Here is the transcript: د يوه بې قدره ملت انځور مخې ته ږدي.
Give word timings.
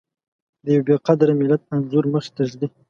د 0.63 0.65
يوه 0.75 0.83
بې 0.87 0.95
قدره 1.07 1.33
ملت 1.41 1.61
انځور 1.73 2.05
مخې 2.13 2.31
ته 2.35 2.43
ږدي. 2.51 2.67